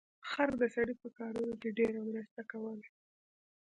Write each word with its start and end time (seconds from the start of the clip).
خر 0.29 0.49
د 0.61 0.63
سړي 0.75 0.95
په 1.01 1.07
کارونو 1.17 1.53
کې 1.61 1.69
ډیره 1.79 1.99
مرسته 2.09 2.41
کوله. 2.51 2.87